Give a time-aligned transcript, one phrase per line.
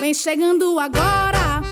[0.00, 1.62] Vem chegando agora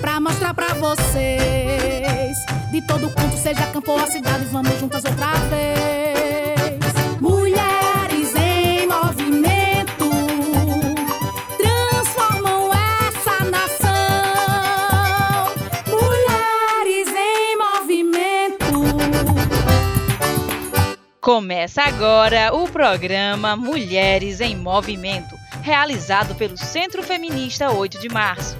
[0.00, 2.36] pra mostrar pra vocês.
[2.70, 6.78] De todo canto, seja campo ou a cidade, vamos juntas outra vez.
[7.20, 10.08] Mulheres em movimento
[11.58, 13.90] transformam essa nação.
[15.88, 18.80] Mulheres em movimento.
[21.20, 28.56] Começa agora o programa Mulheres em Movimento, realizado pelo Centro Feminista 8 de Março.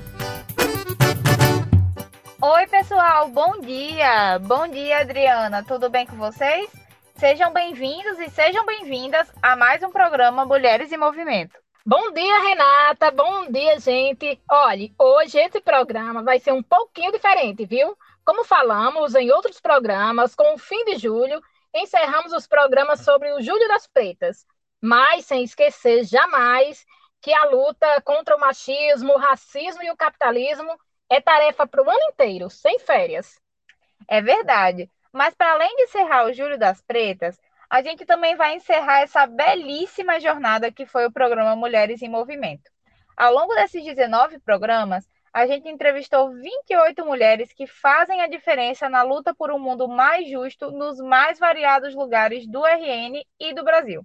[2.43, 4.39] Oi, pessoal, bom dia!
[4.41, 6.71] Bom dia, Adriana, tudo bem com vocês?
[7.17, 11.59] Sejam bem-vindos e sejam bem-vindas a mais um programa Mulheres em Movimento.
[11.85, 13.11] Bom dia, Renata.
[13.11, 14.41] Bom dia, gente.
[14.51, 17.97] Olhe, hoje esse programa vai ser um pouquinho diferente, viu?
[18.25, 21.43] Como falamos em outros programas, com o fim de julho,
[21.75, 24.47] encerramos os programas sobre o Júlio das Pretas,
[24.81, 26.85] mas sem esquecer jamais
[27.21, 31.91] que a luta contra o machismo, o racismo e o capitalismo é tarefa para o
[31.91, 33.39] ano inteiro, sem férias.
[34.09, 34.91] É verdade.
[35.13, 39.27] Mas para além de encerrar o Júlio das Pretas, a gente também vai encerrar essa
[39.27, 42.71] belíssima jornada que foi o programa Mulheres em Movimento.
[43.17, 49.03] Ao longo desses 19 programas, a gente entrevistou 28 mulheres que fazem a diferença na
[49.03, 54.05] luta por um mundo mais justo nos mais variados lugares do RN e do Brasil.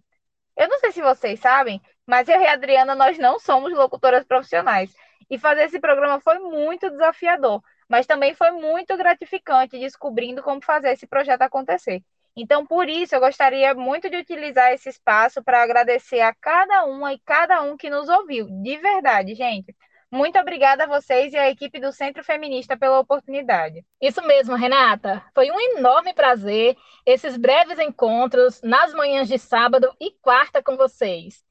[0.56, 4.26] Eu não sei se vocês sabem, mas eu e a Adriana nós não somos locutoras
[4.26, 4.94] profissionais.
[5.30, 10.92] E fazer esse programa foi muito desafiador, mas também foi muito gratificante descobrindo como fazer
[10.92, 12.04] esse projeto acontecer.
[12.36, 17.14] Então, por isso, eu gostaria muito de utilizar esse espaço para agradecer a cada uma
[17.14, 19.74] e cada um que nos ouviu, de verdade, gente.
[20.16, 23.86] Muito obrigada a vocês e à equipe do Centro Feminista pela oportunidade.
[24.02, 25.22] Isso mesmo, Renata.
[25.34, 31.44] Foi um enorme prazer esses breves encontros nas manhãs de sábado e quarta com vocês.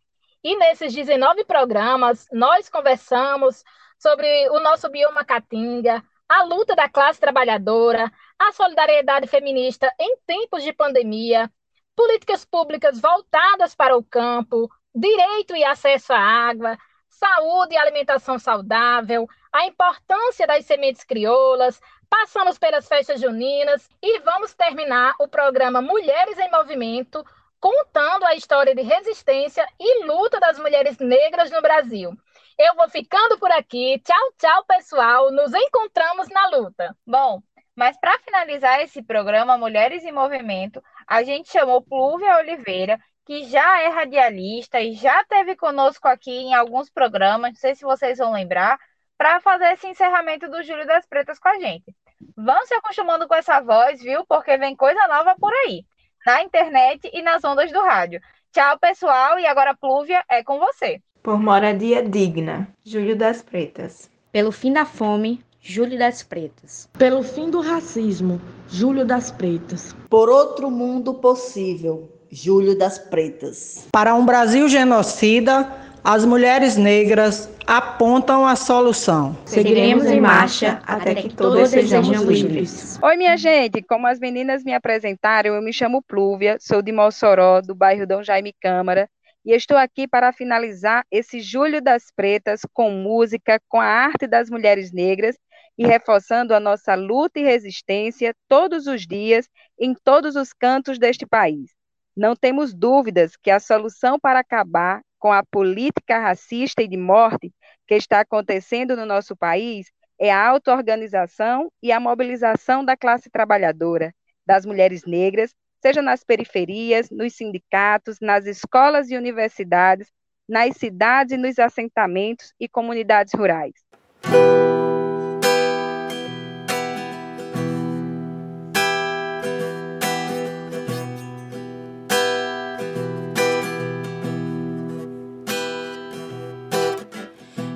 [0.42, 3.62] E nesses 19 programas, nós conversamos
[3.98, 10.64] sobre o nosso bioma caatinga, a luta da classe trabalhadora, a solidariedade feminista em tempos
[10.64, 11.52] de pandemia,
[11.94, 16.78] políticas públicas voltadas para o campo, direito e acesso à água,
[17.14, 24.54] saúde e alimentação saudável, a importância das sementes crioulas, passamos pelas festas juninas e vamos
[24.54, 27.24] terminar o programa Mulheres em Movimento
[27.60, 32.12] contando a história de resistência e luta das mulheres negras no Brasil.
[32.58, 33.98] Eu vou ficando por aqui.
[34.04, 35.32] Tchau, tchau, pessoal.
[35.32, 36.94] Nos encontramos na luta.
[37.06, 37.40] Bom,
[37.74, 43.82] mas para finalizar esse programa Mulheres em Movimento, a gente chamou Plúvia Oliveira, que já
[43.82, 48.32] é radialista e já teve conosco aqui em alguns programas, não sei se vocês vão
[48.32, 48.78] lembrar,
[49.16, 51.94] para fazer esse encerramento do Júlio das Pretas com a gente.
[52.36, 54.24] Vão se acostumando com essa voz, viu?
[54.26, 55.84] Porque vem coisa nova por aí
[56.24, 58.20] na internet e nas ondas do rádio.
[58.52, 61.00] Tchau, pessoal, e agora Plúvia é com você.
[61.22, 64.10] Por moradia digna, Júlio das Pretas.
[64.30, 66.88] Pelo fim da fome, Júlio das Pretas.
[66.98, 69.94] Pelo fim do racismo, Júlio das Pretas.
[70.08, 73.86] Por outro mundo possível, Júlio das Pretas.
[73.92, 75.72] Para um Brasil genocida,
[76.02, 79.38] as mulheres negras apontam a solução.
[79.46, 82.98] Seguiremos em marcha até que todos sejamos livres.
[83.00, 87.60] Oi, minha gente, como as meninas me apresentaram, eu me chamo Plúvia, sou de Mossoró,
[87.60, 89.08] do bairro Dom Jaime Câmara,
[89.46, 94.50] e estou aqui para finalizar esse Julho das Pretas com música, com a arte das
[94.50, 95.36] mulheres negras
[95.78, 99.46] e reforçando a nossa luta e resistência todos os dias
[99.78, 101.73] em todos os cantos deste país.
[102.16, 107.52] Não temos dúvidas que a solução para acabar com a política racista e de morte
[107.86, 114.14] que está acontecendo no nosso país é a auto-organização e a mobilização da classe trabalhadora,
[114.46, 120.08] das mulheres negras, seja nas periferias, nos sindicatos, nas escolas e universidades,
[120.48, 123.74] nas cidades nos assentamentos e comunidades rurais.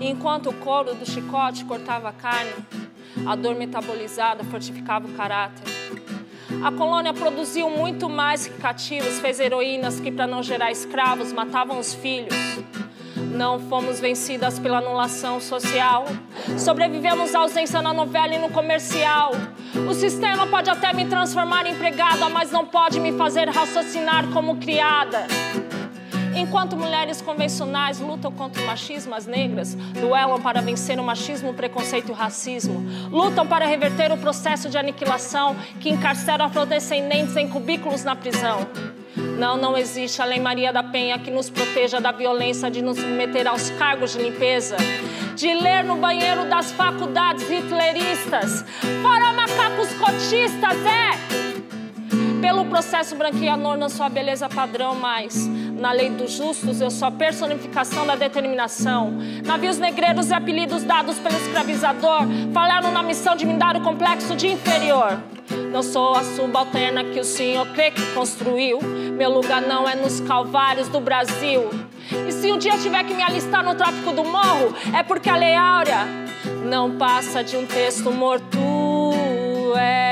[0.09, 2.51] Enquanto o couro do chicote cortava a carne,
[3.27, 5.71] a dor metabolizada fortificava o caráter.
[6.65, 11.79] A colônia produziu muito mais que cativos, fez heroínas que, para não gerar escravos, matavam
[11.79, 12.35] os filhos.
[13.35, 16.07] Não fomos vencidas pela anulação social.
[16.57, 19.33] Sobrevivemos à ausência na novela e no comercial.
[19.87, 24.57] O sistema pode até me transformar em empregada, mas não pode me fazer raciocinar como
[24.57, 25.27] criada.
[26.39, 31.55] Enquanto mulheres convencionais lutam contra o machismo, as negras duelam para vencer o machismo, o
[31.55, 32.81] preconceito e o racismo.
[33.11, 38.69] Lutam para reverter o processo de aniquilação que encarcera afrodescendentes em cubículos na prisão.
[39.37, 42.99] Não, não existe a Lei Maria da Penha que nos proteja da violência de nos
[42.99, 44.77] submeter aos cargos de limpeza,
[45.35, 48.65] de ler no banheiro das faculdades hitleristas,
[49.03, 51.39] para macacos cotistas, é!
[52.41, 57.09] Pelo processo branqueador não sou a beleza padrão, mas na lei dos justos eu sou
[57.09, 59.13] a personificação da determinação.
[59.45, 62.23] Navios negreiros e apelidos dados pelo escravizador
[62.53, 65.19] falaram na missão de me dar o complexo de inferior.
[65.73, 68.81] Não sou a subalterna que o senhor crê que construiu.
[68.83, 71.71] Meu lugar não é nos calvários do Brasil.
[72.27, 75.37] E se um dia tiver que me alistar no tráfico do morro, é porque a
[75.37, 76.07] lei áurea
[76.65, 78.59] não passa de um texto morto.
[79.79, 80.08] É,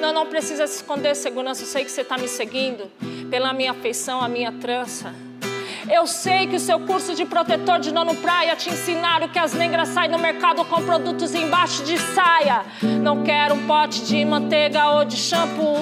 [0.00, 1.62] Não, não precisa se esconder, segurança.
[1.62, 2.90] Eu sei que você está me seguindo
[3.30, 5.14] pela minha afeição, a minha trança.
[5.90, 9.54] Eu sei que o seu curso de protetor de nono praia te ensinaram que as
[9.54, 12.62] negras saem no mercado com produtos embaixo de saia.
[12.82, 15.78] Não quero um pote de manteiga ou de shampoo.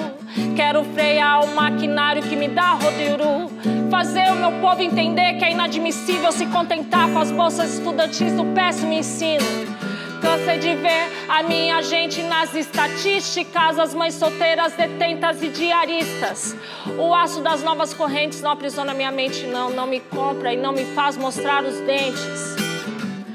[0.55, 3.51] Quero frear o maquinário que me dá rodeiru.
[3.91, 8.45] Fazer o meu povo entender que é inadmissível se contentar com as bolsas estudantis do
[8.53, 9.76] péssimo ensino.
[10.21, 16.55] Cansei de ver a minha gente nas estatísticas, as mães solteiras, detentas e diaristas.
[16.97, 20.73] O aço das novas correntes não aprisiona minha mente, não, não me compra e não
[20.73, 22.55] me faz mostrar os dentes.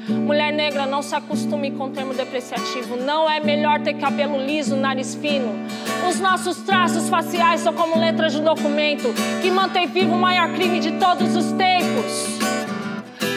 [0.09, 2.95] Mulher negra, não se acostume com o termo depreciativo.
[2.97, 5.53] Não é melhor ter cabelo liso, nariz fino.
[6.09, 10.79] Os nossos traços faciais são como letras de documento que mantém vivo o maior crime
[10.79, 12.42] de todos os tempos.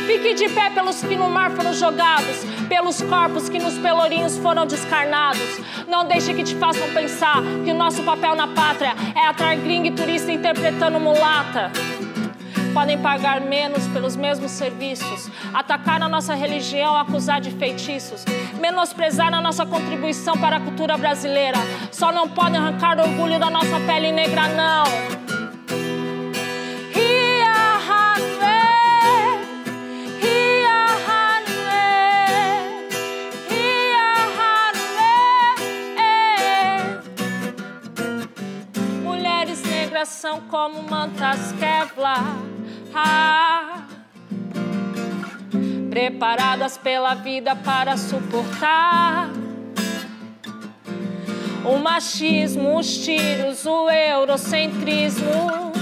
[0.07, 4.65] Fique de pé pelos que no mar foram jogados, pelos corpos que nos pelourinhos foram
[4.65, 5.61] descarnados.
[5.89, 9.89] Não deixe que te façam pensar que o nosso papel na pátria é atrair gringo
[9.89, 11.73] e turista interpretando mulata.
[12.73, 18.25] Podem pagar menos pelos mesmos serviços, atacar a nossa religião, acusar de feitiços,
[18.61, 21.59] menosprezar a nossa contribuição para a cultura brasileira.
[21.91, 25.26] Só não podem arrancar orgulho da nossa pele negra, não.
[40.27, 42.37] São como mantas Kevlar.
[42.93, 43.85] Ah,
[45.89, 49.31] preparadas pela vida para suportar
[51.65, 55.73] o machismo, os tiros, o eurocentrismo.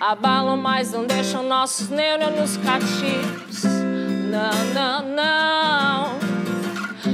[0.00, 3.62] Abalam, mas não deixam nossos neurônios cativos.
[3.62, 6.18] Não, não, não.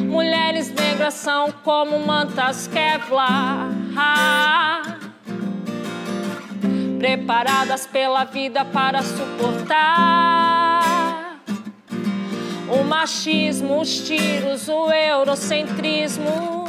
[0.07, 0.71] Mulheres
[1.11, 3.69] são como mantas Kevlar.
[6.99, 10.35] Preparadas pela vida para suportar
[12.69, 16.65] o machismo, os tiros, o eurocentrismo.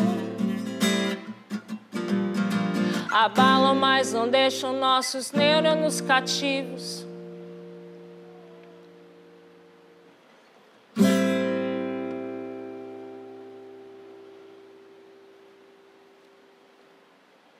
[3.09, 7.04] Abalam, mas não deixam nossos neurônios cativos.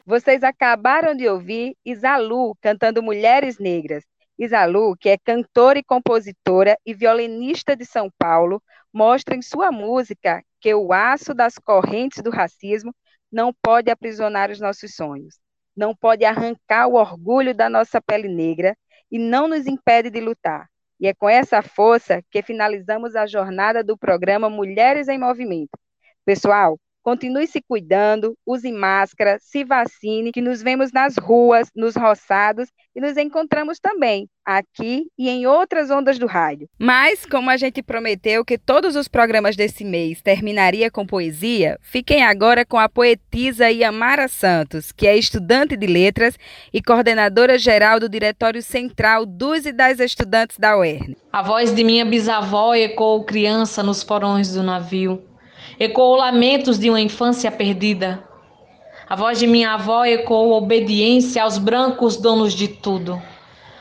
[0.05, 4.03] Vocês acabaram de ouvir Isalu cantando Mulheres Negras.
[4.37, 8.61] Isalu, que é cantora e compositora e violinista de São Paulo,
[8.93, 12.93] mostra em sua música que o aço das correntes do racismo
[13.31, 15.39] não pode aprisionar os nossos sonhos,
[15.75, 18.77] não pode arrancar o orgulho da nossa pele negra
[19.09, 20.69] e não nos impede de lutar.
[20.99, 25.77] E é com essa força que finalizamos a jornada do programa Mulheres em Movimento.
[26.23, 32.67] Pessoal, Continue se cuidando, use máscara, se vacine, que nos vemos nas ruas, nos roçados
[32.95, 36.67] e nos encontramos também aqui e em outras ondas do rádio.
[36.79, 42.23] Mas, como a gente prometeu que todos os programas desse mês terminaria com poesia, fiquem
[42.23, 46.35] agora com a poetisa Yamara Santos, que é estudante de letras
[46.73, 51.15] e coordenadora geral do Diretório Central dos e das Estudantes da UERN.
[51.31, 55.23] A voz de minha bisavó ecoou criança nos porões do navio
[55.79, 58.23] ecoou lamentos de uma infância perdida.
[59.07, 63.21] A voz de minha avó ecoou obediência aos brancos donos de tudo.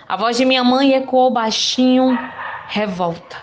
[0.07, 2.19] A voz de minha mãe ecoou baixinho
[2.69, 3.37] revolta.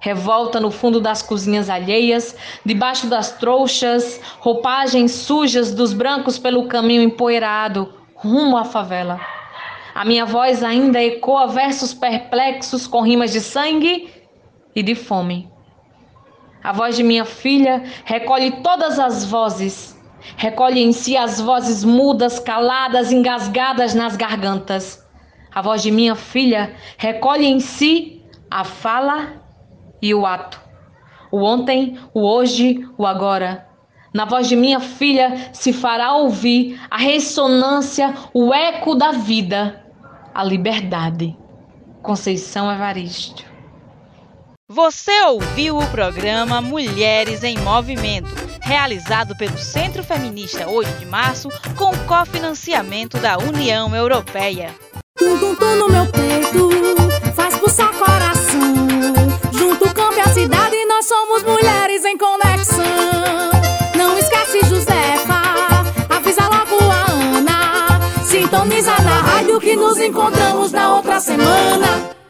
[0.00, 7.02] Revolta no fundo das cozinhas alheias, debaixo das trouxas, roupagens sujas dos brancos pelo caminho
[7.02, 9.20] empoeirado, rumo à favela.
[9.94, 14.10] A minha voz ainda ecoa versos perplexos com rimas de sangue
[14.74, 15.51] e de fome.
[16.62, 20.00] A voz de minha filha recolhe todas as vozes,
[20.36, 25.04] recolhe em si as vozes mudas, caladas, engasgadas nas gargantas.
[25.52, 29.42] A voz de minha filha recolhe em si a fala
[30.00, 30.60] e o ato.
[31.32, 33.66] O ontem, o hoje, o agora.
[34.14, 39.84] Na voz de minha filha se fará ouvir a ressonância, o eco da vida,
[40.34, 41.36] a liberdade.
[42.02, 43.51] Conceição Evaristo.
[44.74, 48.30] Você ouviu o programa Mulheres em Movimento,
[48.62, 54.74] realizado pelo Centro Feminista 8 de Março, com cofinanciamento da União Europeia.
[55.18, 56.70] Tum, tum no meu peito,
[57.34, 58.74] faz pulsar coração.
[59.52, 62.82] Junto o campo e a cidade, nós somos mulheres em conexão.
[63.94, 65.42] Não esquece, Josefa,
[66.08, 68.24] avisa logo a Ana.
[68.24, 72.21] Sintoniza na rádio que nos encontramos na outra semana.